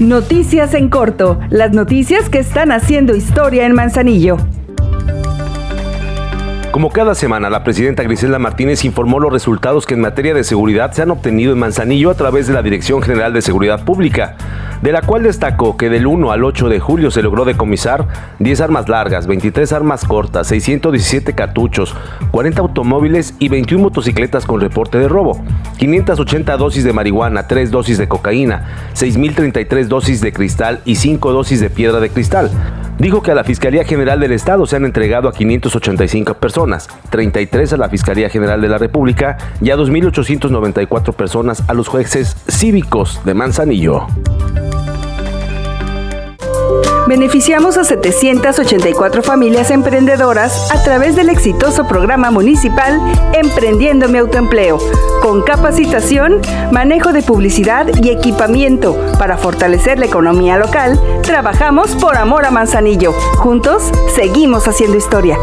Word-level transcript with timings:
Noticias 0.00 0.74
en 0.74 0.88
corto, 0.88 1.38
las 1.50 1.70
noticias 1.70 2.28
que 2.28 2.40
están 2.40 2.72
haciendo 2.72 3.14
historia 3.14 3.64
en 3.64 3.74
Manzanillo. 3.76 4.38
Como 6.72 6.90
cada 6.90 7.14
semana, 7.14 7.48
la 7.48 7.62
presidenta 7.62 8.02
Griselda 8.02 8.40
Martínez 8.40 8.84
informó 8.84 9.20
los 9.20 9.32
resultados 9.32 9.86
que 9.86 9.94
en 9.94 10.00
materia 10.00 10.34
de 10.34 10.42
seguridad 10.42 10.90
se 10.90 11.02
han 11.02 11.12
obtenido 11.12 11.52
en 11.52 11.60
Manzanillo 11.60 12.10
a 12.10 12.14
través 12.14 12.48
de 12.48 12.54
la 12.54 12.62
Dirección 12.62 13.02
General 13.02 13.32
de 13.32 13.42
Seguridad 13.42 13.84
Pública, 13.84 14.36
de 14.84 14.92
la 14.92 15.00
cual 15.00 15.22
destacó 15.22 15.78
que 15.78 15.88
del 15.88 16.06
1 16.06 16.30
al 16.30 16.44
8 16.44 16.68
de 16.68 16.78
julio 16.78 17.10
se 17.10 17.22
logró 17.22 17.46
decomisar 17.46 18.06
10 18.38 18.60
armas 18.60 18.86
largas, 18.90 19.26
23 19.26 19.72
armas 19.72 20.04
cortas, 20.04 20.48
617 20.48 21.34
cartuchos, 21.34 21.96
40 22.30 22.60
automóviles 22.60 23.34
y 23.38 23.48
21 23.48 23.82
motocicletas 23.82 24.44
con 24.44 24.60
reporte 24.60 24.98
de 24.98 25.08
robo, 25.08 25.42
580 25.78 26.54
dosis 26.58 26.84
de 26.84 26.92
marihuana, 26.92 27.46
3 27.46 27.70
dosis 27.70 27.96
de 27.96 28.08
cocaína, 28.08 28.90
6.033 28.92 29.86
dosis 29.86 30.20
de 30.20 30.34
cristal 30.34 30.82
y 30.84 30.96
5 30.96 31.32
dosis 31.32 31.60
de 31.60 31.70
piedra 31.70 31.98
de 31.98 32.10
cristal. 32.10 32.50
Dijo 32.98 33.22
que 33.22 33.30
a 33.30 33.34
la 33.34 33.42
Fiscalía 33.42 33.84
General 33.84 34.20
del 34.20 34.32
Estado 34.32 34.66
se 34.66 34.76
han 34.76 34.84
entregado 34.84 35.30
a 35.30 35.32
585 35.32 36.34
personas, 36.34 36.88
33 37.08 37.72
a 37.72 37.76
la 37.78 37.88
Fiscalía 37.88 38.28
General 38.28 38.60
de 38.60 38.68
la 38.68 38.76
República 38.76 39.38
y 39.62 39.70
a 39.70 39.78
2.894 39.78 41.14
personas 41.14 41.64
a 41.68 41.72
los 41.72 41.88
jueces 41.88 42.36
cívicos 42.46 43.22
de 43.24 43.32
Manzanillo. 43.32 44.08
Beneficiamos 47.06 47.76
a 47.76 47.84
784 47.84 49.22
familias 49.22 49.70
emprendedoras 49.70 50.70
a 50.72 50.82
través 50.82 51.14
del 51.16 51.28
exitoso 51.28 51.86
programa 51.86 52.30
municipal 52.30 53.00
Emprendiendo 53.34 54.08
mi 54.08 54.18
autoempleo, 54.18 54.78
con 55.20 55.42
capacitación, 55.42 56.40
manejo 56.72 57.12
de 57.12 57.22
publicidad 57.22 57.86
y 58.02 58.10
equipamiento 58.10 58.96
para 59.18 59.36
fortalecer 59.36 59.98
la 59.98 60.06
economía 60.06 60.56
local. 60.56 60.98
Trabajamos 61.22 61.94
por 61.96 62.16
amor 62.16 62.46
a 62.46 62.50
Manzanillo. 62.50 63.12
Juntos 63.36 63.90
seguimos 64.14 64.66
haciendo 64.66 64.96
historia. 64.96 65.38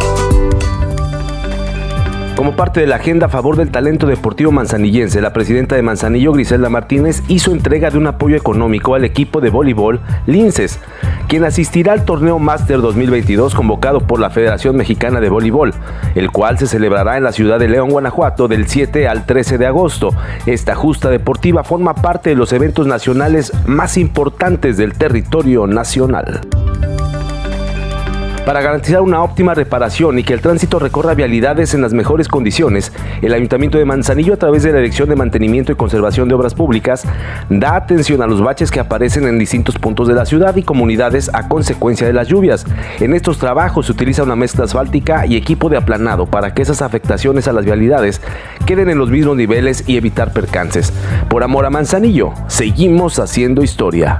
Como 2.41 2.55
parte 2.55 2.79
de 2.79 2.87
la 2.87 2.95
agenda 2.95 3.27
a 3.27 3.29
favor 3.29 3.55
del 3.55 3.69
talento 3.69 4.07
deportivo 4.07 4.51
manzanillense, 4.51 5.21
la 5.21 5.31
presidenta 5.31 5.75
de 5.75 5.83
Manzanillo, 5.83 6.33
Griselda 6.33 6.69
Martínez, 6.69 7.21
hizo 7.27 7.51
entrega 7.51 7.91
de 7.91 7.99
un 7.99 8.07
apoyo 8.07 8.35
económico 8.35 8.95
al 8.95 9.05
equipo 9.05 9.41
de 9.41 9.51
voleibol 9.51 9.99
Linces, 10.25 10.79
quien 11.27 11.43
asistirá 11.43 11.93
al 11.93 12.03
torneo 12.03 12.39
Master 12.39 12.81
2022 12.81 13.53
convocado 13.53 13.99
por 13.99 14.19
la 14.19 14.31
Federación 14.31 14.75
Mexicana 14.75 15.19
de 15.19 15.29
Voleibol, 15.29 15.75
el 16.15 16.31
cual 16.31 16.57
se 16.57 16.65
celebrará 16.65 17.15
en 17.15 17.25
la 17.25 17.31
ciudad 17.31 17.59
de 17.59 17.69
León, 17.69 17.91
Guanajuato, 17.91 18.47
del 18.47 18.65
7 18.65 19.07
al 19.07 19.27
13 19.27 19.59
de 19.59 19.67
agosto. 19.67 20.09
Esta 20.47 20.73
justa 20.73 21.11
deportiva 21.11 21.63
forma 21.63 21.93
parte 21.93 22.31
de 22.31 22.35
los 22.35 22.53
eventos 22.53 22.87
nacionales 22.87 23.53
más 23.67 23.97
importantes 23.97 24.77
del 24.77 24.93
territorio 24.95 25.67
nacional. 25.67 26.41
Para 28.45 28.61
garantizar 28.61 29.01
una 29.01 29.21
óptima 29.21 29.53
reparación 29.53 30.17
y 30.17 30.23
que 30.23 30.33
el 30.33 30.41
tránsito 30.41 30.79
recorra 30.79 31.13
vialidades 31.13 31.75
en 31.75 31.81
las 31.81 31.93
mejores 31.93 32.27
condiciones, 32.27 32.91
el 33.21 33.33
Ayuntamiento 33.33 33.77
de 33.77 33.85
Manzanillo, 33.85 34.33
a 34.33 34.37
través 34.37 34.63
de 34.63 34.71
la 34.71 34.79
Dirección 34.79 35.09
de 35.09 35.15
Mantenimiento 35.15 35.71
y 35.71 35.75
Conservación 35.75 36.27
de 36.27 36.33
Obras 36.33 36.55
Públicas, 36.55 37.03
da 37.49 37.75
atención 37.75 38.21
a 38.21 38.27
los 38.27 38.41
baches 38.41 38.71
que 38.71 38.79
aparecen 38.79 39.27
en 39.27 39.37
distintos 39.37 39.77
puntos 39.77 40.07
de 40.07 40.15
la 40.15 40.25
ciudad 40.25 40.55
y 40.55 40.63
comunidades 40.63 41.29
a 41.33 41.47
consecuencia 41.47 42.07
de 42.07 42.13
las 42.13 42.27
lluvias. 42.27 42.65
En 42.99 43.13
estos 43.13 43.37
trabajos 43.37 43.85
se 43.85 43.91
utiliza 43.91 44.23
una 44.23 44.35
mezcla 44.35 44.65
asfáltica 44.65 45.27
y 45.27 45.35
equipo 45.35 45.69
de 45.69 45.77
aplanado 45.77 46.25
para 46.25 46.55
que 46.55 46.63
esas 46.63 46.81
afectaciones 46.81 47.47
a 47.47 47.53
las 47.53 47.63
vialidades 47.63 48.21
queden 48.65 48.89
en 48.89 48.97
los 48.97 49.11
mismos 49.11 49.37
niveles 49.37 49.83
y 49.87 49.97
evitar 49.97 50.33
percances. 50.33 50.91
Por 51.29 51.43
amor 51.43 51.65
a 51.65 51.69
Manzanillo, 51.69 52.33
seguimos 52.47 53.19
haciendo 53.19 53.63
historia. 53.63 54.19